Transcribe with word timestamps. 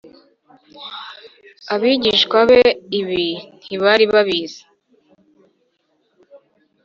Abigishwa 1.73 2.39
be 2.49 2.61
ibi 2.99 3.25
ntibari 3.63 4.05
babizi. 4.13 4.63